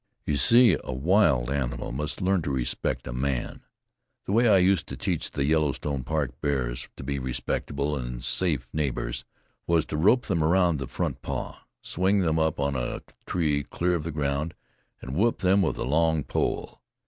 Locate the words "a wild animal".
0.83-1.91